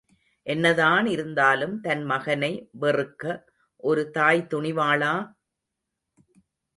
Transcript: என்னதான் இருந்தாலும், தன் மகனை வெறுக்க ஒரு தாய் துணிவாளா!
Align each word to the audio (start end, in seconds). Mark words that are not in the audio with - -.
என்னதான் 0.47 1.05
இருந்தாலும், 1.05 1.81
தன் 1.81 2.03
மகனை 2.03 2.49
வெறுக்க 2.79 3.23
ஒரு 3.83 4.11
தாய் 4.11 4.41
துணிவாளா! 4.53 5.13